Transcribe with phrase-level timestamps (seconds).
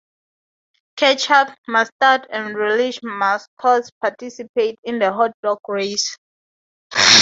[0.97, 6.17] Ketchup, Mustard, and Relish mascots participate in the hot dog race.